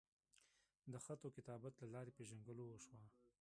[0.91, 2.99] د خط وکتابت لۀ لارې پېژنګلو اوشوه